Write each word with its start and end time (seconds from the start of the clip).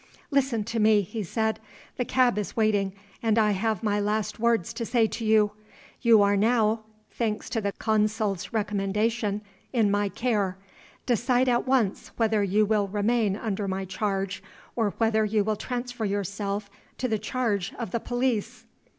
"Listen 0.31 0.63
to 0.63 0.79
me," 0.79 1.01
he 1.01 1.21
said. 1.21 1.59
"The 1.97 2.05
cab 2.05 2.39
is 2.39 2.57
waiting, 2.57 2.93
and 3.21 3.37
I 3.37 3.51
have 3.51 3.83
my 3.83 3.99
last 3.99 4.39
words 4.39 4.73
to 4.73 4.83
say 4.83 5.05
to 5.05 5.23
you. 5.23 5.51
You 6.01 6.23
are 6.23 6.35
now 6.35 6.85
(thanks 7.11 7.51
to 7.51 7.61
the 7.61 7.71
consul's 7.73 8.51
recommendation) 8.51 9.41
in 9.71 9.91
my 9.91 10.09
care. 10.09 10.57
Decide 11.05 11.47
at 11.47 11.67
once 11.67 12.07
whether 12.17 12.41
you 12.43 12.65
will 12.65 12.87
remain 12.87 13.35
under 13.37 13.67
my 13.67 13.85
charge, 13.85 14.41
or 14.75 14.89
whether 14.97 15.23
you 15.23 15.43
will 15.43 15.55
transfer 15.55 16.05
yourself 16.05 16.71
to 16.97 17.07
the 17.07 17.19
charge 17.19 17.71
of 17.77 17.91
the 17.91 17.99
police." 17.99 18.65